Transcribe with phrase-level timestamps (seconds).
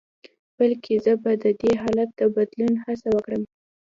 [0.57, 3.43] بلکې زه به د دې حالت د بدلون هڅه وکړم.